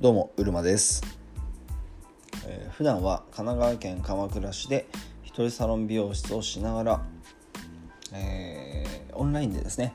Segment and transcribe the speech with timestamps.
[0.00, 1.02] どうもうるまです、
[2.46, 4.86] えー、普段は神奈川県鎌倉市で
[5.22, 7.02] 一人サロン美容室をしながら、
[8.14, 9.94] えー、オンラインでですね。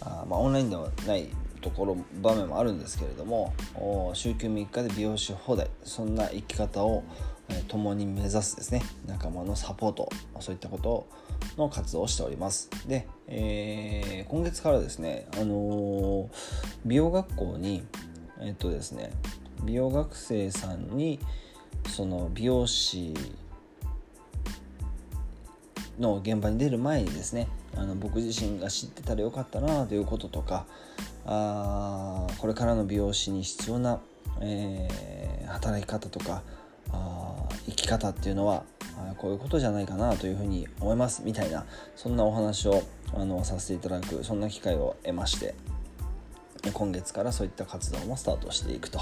[0.00, 1.28] あ、まあ、オンラインではない
[1.60, 3.52] ところ場面もあるんですけれども
[4.14, 5.68] 週休3日で美容師放題。
[5.84, 7.04] そんな生き方を、
[7.50, 8.80] えー、共に目指すですね。
[9.06, 10.08] 仲間のサポート
[10.40, 11.06] そういったこと
[11.58, 12.70] の活動をしております。
[12.88, 16.28] で、えー、今月からですね、あのー、
[16.86, 17.84] 美容学校に
[18.44, 19.12] えっとですね
[19.62, 21.18] 美容学生さんに
[21.88, 23.14] その美容師
[25.98, 30.66] の現場に出る前にですねあの僕自身が知ってたらよかったなということとか
[31.24, 34.00] あこれからの美容師に必要な、
[34.40, 36.42] えー、働き方とか
[36.90, 38.64] あ生き方っていうのは
[39.16, 41.64] こういうことじゃないかなというふうに思いますみたいな
[41.96, 42.82] そんなお話を
[43.14, 45.54] あのさせていただくそんな機会を得まして。
[46.70, 49.00] 今月からそういった活動もスタートしていくと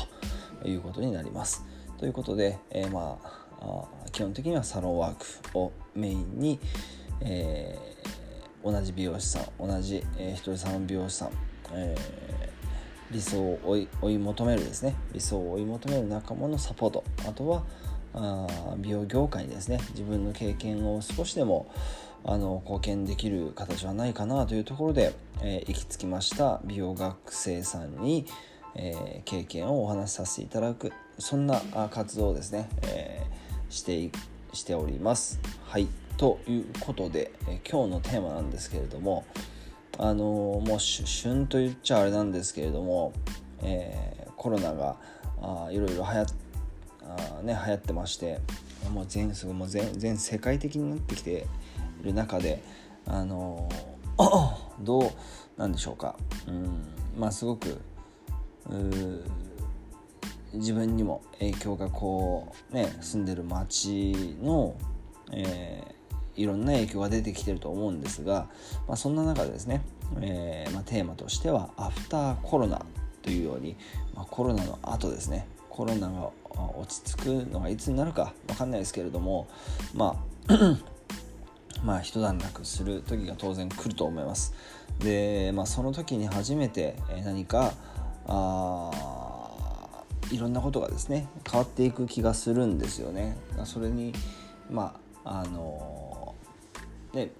[0.64, 1.64] いうことになります。
[1.98, 3.50] ということで、えー、まあ
[4.12, 5.14] 基本的にはサロンワー
[5.53, 6.58] クをメインに、
[7.20, 11.31] えー、同じ美容師さん同じ、えー、一人サロン美容師さん、
[11.75, 17.64] えー、理想を追い追い求めるですね理想を追い求める仲間のサポートあとは
[18.78, 19.78] 美容業界にですね。
[19.91, 21.70] 自分の経験を少しでも
[22.25, 26.61] あの貢献できる形はないかなというところで、えー、行き着きました。
[26.64, 28.27] 美容学生さんに、
[28.75, 34.11] えー、経験をお話しさせていただくそんな活動をですね、えー、して
[34.53, 35.41] しております。
[35.64, 35.88] はい。
[36.16, 39.25] ということで、え今日のテーマなんですけれども
[39.97, 43.14] あのもう旬と言っちゃあれなんですけれども、
[43.62, 44.97] えコロナが
[45.41, 46.27] あいろいろ流行あ、
[47.43, 48.41] ね、流行ってまして
[48.93, 51.47] もう全もう全全世界的になってきて
[52.03, 52.63] いる中で
[53.07, 53.69] あの
[54.81, 55.11] どう
[55.57, 56.71] なんでしょうか、うん
[57.17, 57.81] まあ、すごく
[60.53, 64.75] 自分にも影響がこうね住んでる町の、
[65.33, 68.49] えー、いろんな影響が出てきてると思うんですが、
[68.89, 69.83] まあ、そんな中でですね、
[70.21, 72.84] えーまあ、テーマとしてはアフターコロナ
[73.23, 73.77] というように、
[74.15, 75.47] まあ、コロナの後ですね
[75.81, 76.31] コロナが
[76.77, 79.49] 落ち着くのがいつになるか分かんないですけれども
[79.95, 80.77] まあ
[81.83, 84.53] まあ一段落する時が当然来ると思います。
[84.99, 87.73] で、まあ、その時に初めて何か
[88.27, 88.91] あ
[90.31, 93.39] いろんなことがですね変わっていく気がするんですよね。
[93.65, 94.12] それに
[94.71, 96.35] まああの
[97.15, 97.31] ね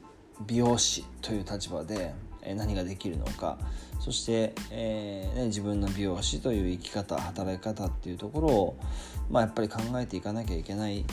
[0.47, 2.15] 美容師という立場で
[2.55, 3.59] 何ができるのか。
[4.01, 8.77] そして、えーね、自分の美容師という生き方働き方っていうところを、
[9.29, 11.05] まあ、やっぱり考えていかなきゃいけない、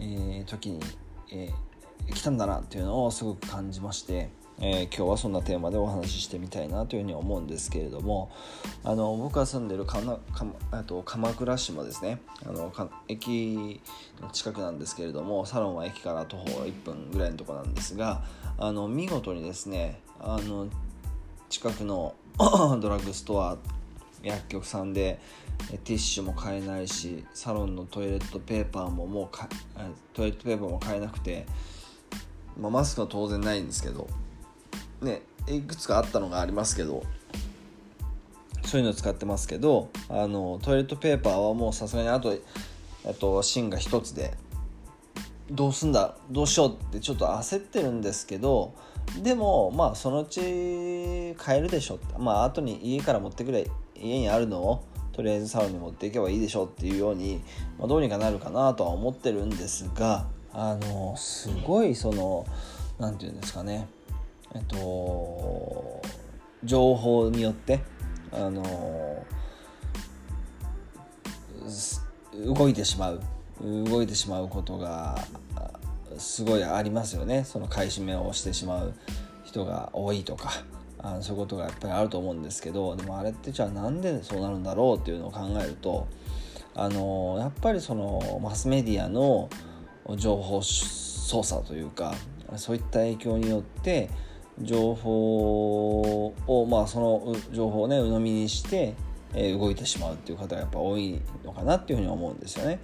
[0.00, 0.80] えー、時に、
[1.30, 1.72] えー
[2.10, 8.30] 来たんだなっていうのをすごく感じまして、えー、今日はそんなテーマでお話ししてみたいなというふうに思うんですけれども
[8.84, 12.72] あの僕が住んでるかなかあと鎌倉市もですねあの
[13.08, 13.80] 駅
[14.20, 18.24] の近くなんですけれどもサロンは駅から徒歩1分ぐらいのとこなんですが
[18.58, 20.68] あの見事にですねあの
[21.48, 23.56] 近くの ドラッグストア
[24.22, 25.20] 薬局さんで
[25.84, 29.28] ティッシュも買えないしサロンのトイレットペーパーももう
[30.14, 31.46] トイレットペーパーも買えなくて
[32.58, 34.08] まあ、マスクは当然ないんですけど
[35.00, 37.02] ねいくつかあったのがありますけど
[38.64, 42.34] そういうの使ってますけどあのトイレットペーパーはもうさすがにあと
[43.04, 44.34] あと芯が1つで
[45.50, 48.74] どうすんだどうしようってちょっと焦ってるんですけど
[49.20, 52.14] でもまあそのうち買えるでしょって。
[52.18, 57.42] まあ後に家から持ってくれ家にあるのをとりあえずサロンに持っていけばいいでしょっていうように、
[57.78, 62.46] まあ、どうにかなるかなとは思ってるんですがあのすごいその
[62.98, 63.88] 何て言うんですかね。
[64.54, 66.02] えっと
[66.64, 67.80] 情報によって
[68.32, 69.24] あの
[72.34, 73.20] 動いてしまう
[73.62, 75.16] 動いてしまうことが
[76.22, 77.44] すごいありますよね。
[77.44, 78.94] その買い占めをしてしまう
[79.44, 80.50] 人が多いとか。
[81.04, 82.94] あのそういうことがやっぱりあると思うんですけど。
[82.94, 86.06] でもあれってじゃあなんでそうなるんだろうっていうのを考えると
[86.74, 89.50] あのやっぱりそのマスメディアの
[90.16, 92.14] 情報操作というか
[92.56, 94.10] そういった影響によって
[94.60, 98.94] 情報をまあその情報をね鵜呑みにして
[99.34, 102.80] 動いてしまうっていう方がやっぱ多いのかなっていうふうに思うんですよね。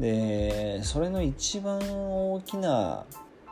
[0.00, 3.04] でそれの一番大きな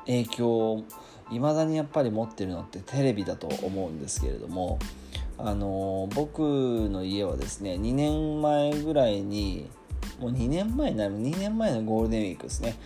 [0.06, 0.84] 影響を
[1.30, 4.78] いまだにやっぱり持ってるのってテレビだと思うんですけれども
[5.38, 9.68] あの僕の家はですね2年前ぐらいに
[10.20, 12.76] もう2年前になる2年前のゴールデンウィークですね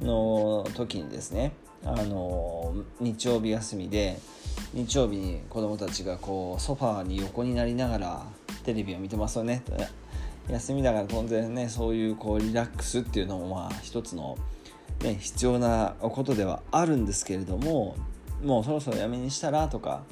[0.00, 1.52] の時にですね
[1.84, 4.18] あの日曜日休みで
[4.72, 8.26] 日曜日に子供たちがこうソファーに横になりながら
[8.64, 9.62] テレビを見てますよね。
[10.48, 14.38] 休みだから当然ねそういうこうリラックスっていうのもまあ一つの、
[15.02, 17.96] ね、必要なことではあるんですけれども
[18.42, 20.04] もうそろそろやめにしたらとか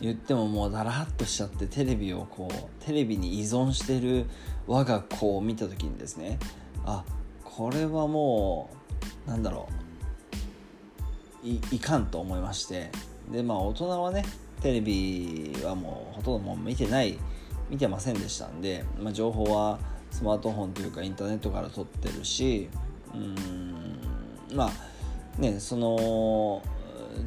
[0.00, 4.26] 言ってももうだらっとしちゃってテレビをこうテレビに依存してる
[4.66, 6.38] 我が子を見た時にですね
[6.84, 7.04] あ
[7.44, 8.70] これはも
[9.26, 9.68] うなんだろ
[11.44, 12.90] ういいかんと思いまして
[13.30, 14.24] でまあ大人はね
[14.60, 17.18] テレビはもうほとんどもう見てない
[17.72, 19.78] 見てませんでしたんで、まあ、情報は
[20.10, 22.68] スマートフォンというかインターネットから取ってるし
[23.14, 23.98] うん
[24.54, 26.62] まあねその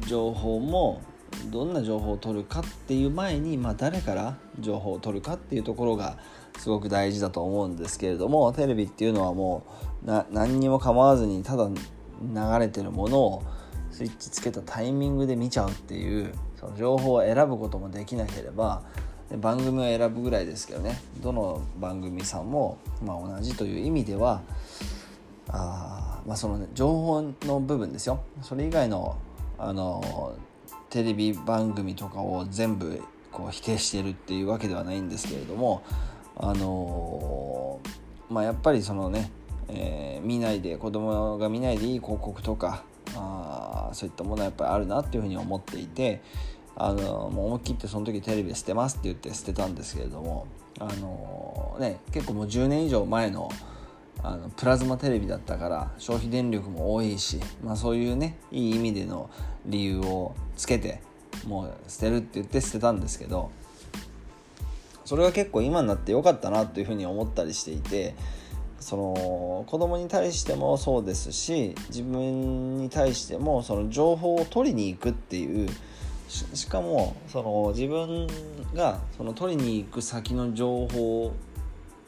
[0.06, 1.02] 情報も
[1.50, 6.16] どんな情報を取るかっていう前に、まあ、誰から情報を取るかっていうところが
[6.58, 9.66] すごく大事だと思うんですけれどもテレビっていうのはも
[10.04, 13.42] う何にも構わずにただ流れてるものを
[13.90, 18.84] スイッチつけたタイミングで見ちゃうっていうその情報を選ぶこともできなければ
[19.36, 21.00] 番組を選ぶぐらいですけどね。
[21.20, 24.42] どの番組さんも、まあ、同じという意味では
[25.48, 28.20] あ、まあ、その、ね、情報の部分ですよ。
[28.42, 29.16] それ以外の
[29.58, 30.34] あの
[30.90, 33.02] テレビ番組とかを全部
[33.32, 35.82] こう否定してるっていうわけではないんですけれども
[36.36, 37.80] あの
[38.30, 39.30] まあやっぱりそのね、
[39.68, 42.84] えー、見ないで子供が見ないでいい広告とか
[43.14, 46.22] あそういったものはやっぱりあるなっていうふうに思っていて
[46.76, 50.46] あのもう思い切ってその時テレビ捨てますって言って捨てたんですけれども
[50.78, 53.50] あのね結構もう10年以上前の
[54.22, 59.30] あのプラズマテレビだったから消費電力も多いし、まあ、そういうねいい意味での
[59.66, 61.00] 理由をつけて
[61.46, 63.50] もう捨てるって言って捨てたんですけど
[65.04, 68.14] それが結構今になってよかったなというふうに思ったりしていて
[68.80, 75.68] その子供に対してもそうですし自分に対してもその情報を取りに行くっていう
[76.28, 78.26] しかもその自分
[78.74, 81.32] がその取りに行く先の情報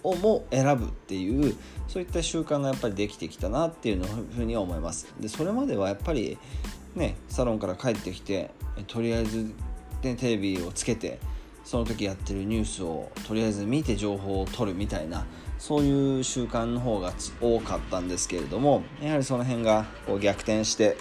[0.03, 1.57] をも選ぶっていう
[1.87, 5.13] そういった習慣がやっぱりできてきたなっていうふうには思います。
[5.21, 6.39] でそれまではやっぱり
[6.95, 8.51] ねサロンから帰ってきて
[8.87, 9.53] とりあえず、
[10.03, 11.19] ね、テレビをつけて
[11.65, 15.27] その時やってるニュースをとりあえず見て情報を取るみたいな
[15.59, 20.97] そういう習慣の方が多かったんですけれどもやはりその辺がこう逆転して、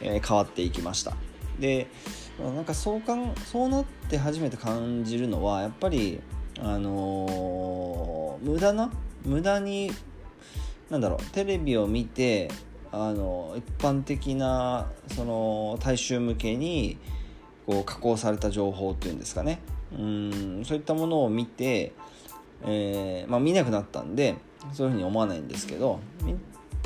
[0.00, 1.16] えー、変わっていきました。
[1.58, 1.88] で
[2.38, 6.20] なんかそうかんそうなって初めて感じるのはやっぱり
[6.60, 8.90] あのー、無駄な
[9.24, 9.90] 無駄に
[10.90, 12.50] なんだろうテレビを見て
[12.92, 16.98] あの一般的なその大衆向けに
[17.66, 19.60] こう加工された情報っていうんですかね。
[19.92, 21.92] うんそういったものを見て、
[22.64, 24.34] えー、まあ、見なくなったんで
[24.72, 26.00] そういうふうに思わないんですけど、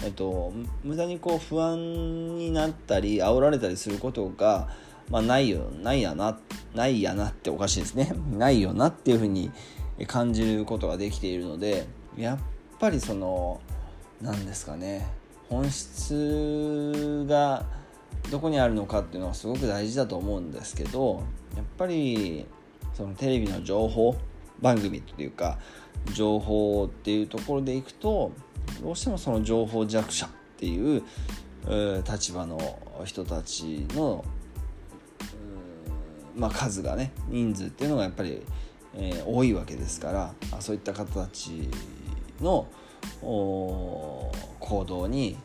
[0.05, 0.53] えっと、
[0.85, 4.69] 無駄にこう不安になったり煽られたりすることが
[5.11, 6.39] まあ、ないよないやな
[6.75, 8.13] ないやなっておかしいですね。
[8.31, 9.51] ないよなっていうふうに
[10.07, 12.39] 感じることができているのでやっ
[12.79, 13.61] ぱりその
[14.21, 15.09] 何ですかね
[15.49, 17.65] 本質が
[18.31, 21.23] どこにあるのかっていうのはすごく大事だと思うんですけど
[21.57, 22.47] やっぱり
[22.95, 24.17] そのテレビの情報
[24.61, 25.59] 番組っていうか
[26.13, 28.33] 情報っていうところでいくと
[28.83, 30.29] どうしてもその情報弱者っ
[30.59, 31.03] ていう
[32.09, 32.59] 立場の
[33.05, 34.25] 人たちの
[36.39, 38.43] まあ、数がね人数っていうのがやっぱり、
[38.95, 41.69] えー、多いわけですからそういった方たち
[42.41, 42.67] の
[43.11, 44.33] 行
[44.87, 45.37] 動に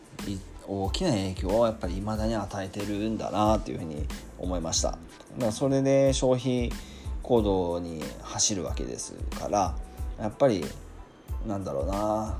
[0.67, 4.05] 大きな影響をやっぱり未だに与えてるんだなというふうに
[4.37, 6.71] 思いましただからそれで消費
[7.21, 9.75] 行動に走るわけですから
[10.19, 10.63] やっぱり
[11.47, 12.37] なんだろうな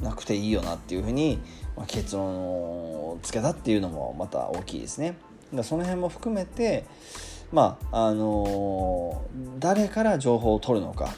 [0.00, 1.40] なくていいよなっていうふうに、
[1.76, 5.16] ま、結論をつけたっていうのもまた大きいですね。
[5.54, 6.84] だその辺も含めて
[7.52, 11.14] まああのー、誰から情報を取るのか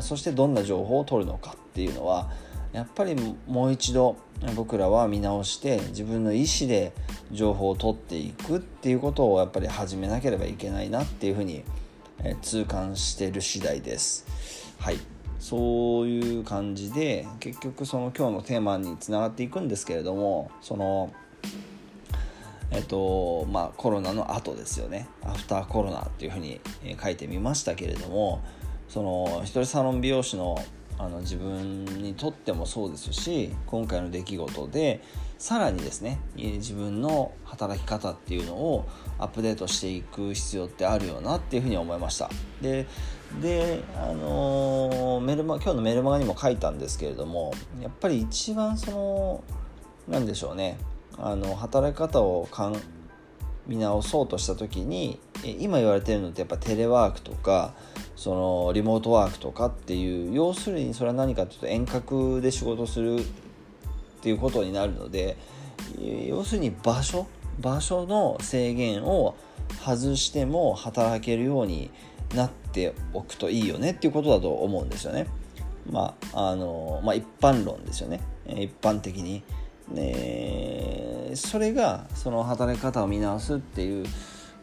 [0.00, 2.30] そしてどんな情報を取るのかっていうのは
[2.72, 4.16] やっぱりもう一度
[4.54, 6.92] 僕らは見直して自分の意思で
[7.30, 11.64] 情報を取っていくっていうことをやっぱり始めなければいけないなっていうふうに
[12.40, 14.26] 痛感してる次第です。
[14.78, 14.98] はい
[15.38, 21.12] そういう感じで結局その今日のテーマにつながっていくんですけれどもその
[22.74, 25.06] えっとまあ、コロナの後ですよね。
[25.22, 26.60] アフターコロナっていうふうに
[27.02, 28.42] 書いてみましたけれども
[28.88, 30.56] その一人サロン美容師の
[30.98, 35.02] あの自分にとってもそうですし今回の出来事で
[35.38, 38.86] さらにですね自分の働き方っていうのを
[39.18, 42.30] アップデートしていく必要ってあるよなっていうふうに思いました。
[42.60, 42.86] で
[43.40, 49.44] であのメルマ今日のメルマガにも書いたんですけれどもやっぱり一番その
[50.06, 50.78] 何でしょうね。
[51.18, 52.76] あの働き方をかん
[53.66, 57.74] 見直そうとした時に今言われてるのってやっぱテレワークとか
[58.16, 63.22] そのリモートワークとかっていう要するにそれは何かというと遠隔で仕事するっ
[64.22, 65.36] ていうことになるので
[66.26, 67.26] 要するに場所
[67.60, 69.36] 場所の制限を
[69.84, 71.90] 外しても働けるように
[72.34, 75.26] なっておくといいよねっていうことだと思うんですよね。
[75.90, 79.42] まああのまあ、一般論ですよね一般的に。
[79.88, 80.71] ね、
[81.34, 84.06] それがその働き方を見直すっていう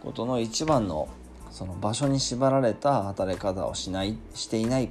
[0.02, 1.08] ことの一番の
[1.52, 4.90] その場所に縛られた働き方をしないしていない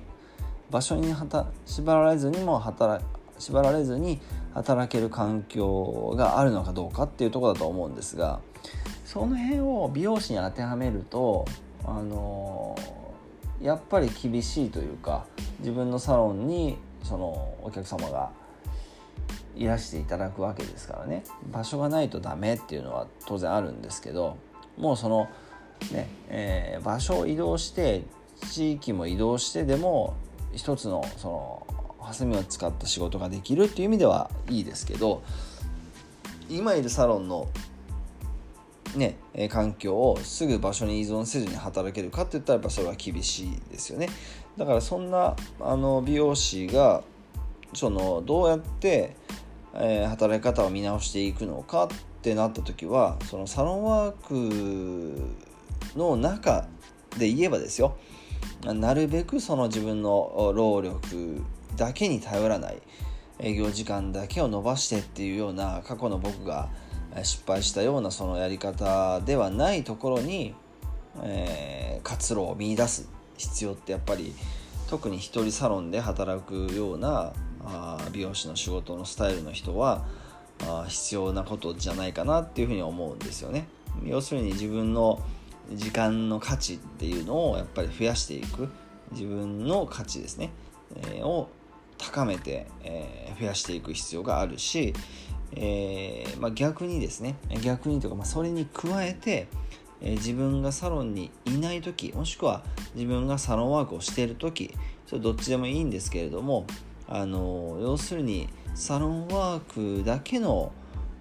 [0.71, 1.15] 場所に
[1.67, 3.05] 縛られずにも働
[3.39, 4.21] 縛られずに
[4.55, 8.41] 働ける環境があるのかどうかっていうとこだと思うんですが
[9.05, 11.47] その辺を美容師に当てはめると
[11.85, 12.77] あの
[13.61, 15.25] やっぱり厳しいというか
[15.61, 18.31] 自分のサロンにそのお客様が
[19.57, 21.25] いらしていただくわけですからね。
[21.51, 24.37] 場所がないとダメっていうのは当然あるんですけど
[24.77, 25.29] もうその
[25.93, 28.05] ね、えー、場所を移動して
[28.51, 30.17] 地域も移動してでも
[30.55, 31.67] 一つのその
[32.01, 35.23] ハサミを使った仕事ができるっていう意味ではいいですけど
[36.49, 37.49] 今いるサロンの
[38.97, 39.19] ね、
[39.51, 44.09] 環境をすぐ場所に依存せずに働けるかって言ったらやっぱそれは厳しいですよね。
[44.57, 47.03] だからそんなあの美容師が
[47.75, 49.15] そのどうやって、
[49.81, 51.89] えー、働き方を見直していくのかっ
[52.23, 55.21] てなった時はそのサロンワーク
[55.97, 56.69] の中
[57.17, 57.97] で言えばですよ
[58.65, 61.43] なるべくその自分の労力
[61.77, 62.83] だけに頼らない
[63.39, 66.69] 営業時間だけを伸ばしてっていうような過去の僕が
[67.23, 70.55] 失敗したようなそのやり方ではないところに、
[71.23, 74.35] えー、活路を見いだす必要ってやっぱり
[74.89, 77.33] 特に一人サロンで働くような
[77.71, 80.07] あ美容師の仕事のスタイルの人は
[80.63, 83.69] あ必要なことじゃないかなっていうふうに思うんですよね。
[84.05, 85.21] 要するに自分の
[85.73, 88.69] 時間の価値っていうのをやっぱり増やしていく。
[89.13, 90.51] 自分の価値ですね、
[90.97, 91.49] えー、を
[91.97, 94.93] 高めて、えー、増やしていく必要があるし、
[95.53, 97.37] えー、まあ、逆にですね。
[97.63, 99.49] 逆にというか、まあ、それに加えて、
[100.01, 102.63] え自分がサロンにいない時もしくは
[102.95, 104.73] 自分がサロンワークをしている時
[105.09, 106.67] それどっちでもいいんですけれども
[107.09, 110.73] あの要するにサロンワークだけの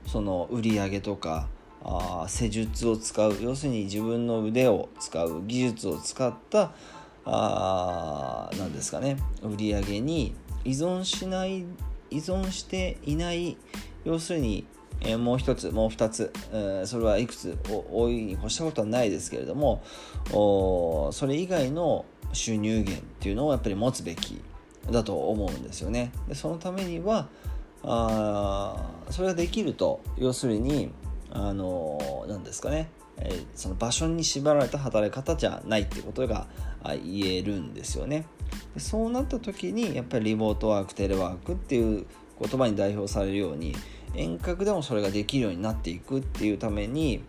[0.06, 1.48] その売り上げとか
[1.84, 6.72] あ施術を使う要するに自分の腕を使う技術を使った
[7.26, 11.66] あ何ですかね売り上げに依存しない
[12.10, 13.58] 依存していない
[14.06, 14.66] 要するに、
[15.02, 19.84] えー、もう一つもう二つ、えー、それはいくつ多いに越したことはないですけれども
[20.34, 24.42] おそれ以外の収入源っていうのをやっぱり持つべき
[24.92, 26.12] だと思うんですよね。
[26.28, 27.28] でそのためには
[27.84, 30.92] あそれができると要するに
[31.32, 36.48] あの何ですかね、えー、その場所に縛られた働き方じゃないってことが
[37.04, 38.26] 言えるんですよね。
[38.74, 42.06] でそうなった時にやっぱりリモートワークテレワークっていう
[42.40, 43.76] 言葉に代表されるように
[44.16, 47.24] 遠隔でもそれができるようになっていくっていうために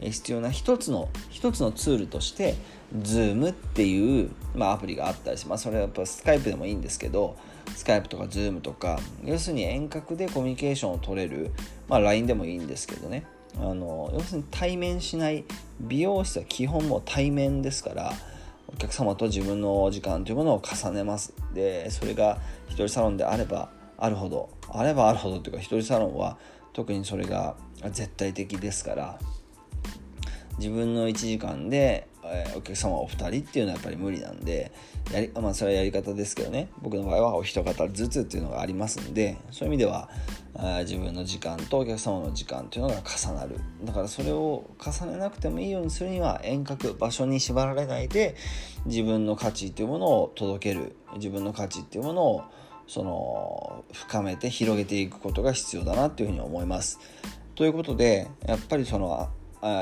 [0.00, 2.54] 必要な一つの一つのツールとして
[2.98, 7.36] Zoom っていう、まあ、アプリがあったりしますそれはやっぱスカイプでもいいんですけど
[7.74, 11.50] スカイプとか Zoom とか要するに遠隔でコミュニケーションを取れる、
[11.88, 13.26] まあ、LINE でもいいんですけどね。
[13.58, 15.44] あの要するに対面しない
[15.80, 18.12] 美容室は基本も対面ですから
[18.68, 21.32] お客様と自分の時間というものを重ねます。
[21.54, 22.38] でそれが
[22.68, 26.36] 一人サロンであればあるほどあればあるほどというか一人サロンは
[26.72, 27.56] 特にそれが
[27.90, 29.18] 絶対的ですから
[30.58, 34.72] 自分の1時間で、えー、お客様お二人っていうのはやっぱり無理なんで
[35.12, 36.68] やりまあそれはやり方ですけどね。
[36.82, 40.08] 僕の場合はお一方ずつっていうのがありますんでそういう意味では
[40.80, 43.60] 自分の時間とお客様の時間っていうのが重なる。
[43.84, 48.34] だからそれを重ねなくてもいいようにするには遠隔場所に縛られないで
[48.86, 50.96] 自分の価値っていうものを届ける。
[51.16, 52.42] 自分の価値っていうものを
[52.86, 56.98] その深めて広げていくことが必要だなっていうふうに思います。
[57.54, 59.28] ということでやっぱりその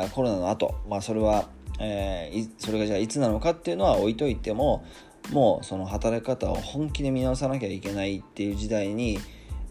[0.04, 1.48] あコロナの後、まあそれは、
[1.80, 4.84] えー、それがじゃあいつなのかっていうのは置いといても
[5.30, 9.18] もうその働き方を本気で見直さなきゃいけないっていう時代に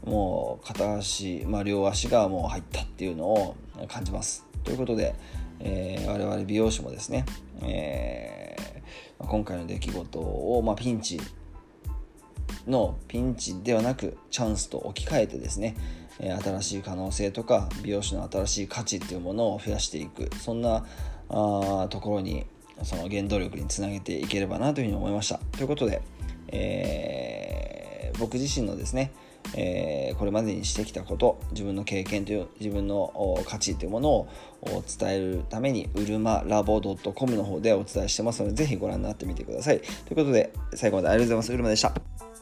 [0.05, 3.55] もう片足、まあ、両足がもう入ったっていうのを
[3.88, 4.46] 感じます。
[4.63, 5.15] ということで、
[5.60, 7.25] えー、我々美容師もですね、
[7.62, 11.20] えー、今回の出来事を、まあ、ピンチ
[12.67, 15.75] のピンチではなくチャンスと置き換えてですね
[16.20, 20.29] 新しい可能性とか美容師の新しい価値っていうものを増やしていく。
[20.38, 20.86] そんな
[21.29, 22.46] あところに
[22.84, 25.39] その原動力につなげていければなというふうに思いました。
[25.53, 26.01] ということで、
[26.50, 29.12] えー、僕自身のですね
[29.55, 34.27] えー、これまでにしてきたこと自分の経験という自分の価値というものを
[34.62, 39.79] 伝えるためにうるまラボ .com の方でお伝えしてますのでぜひご覧になってみてください。
[39.79, 41.53] ということで最後までありがとうございます。
[41.53, 42.33] うるまでした。